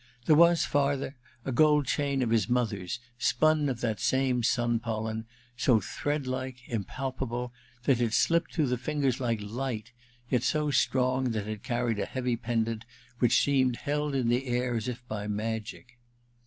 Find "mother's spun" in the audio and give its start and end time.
2.49-3.69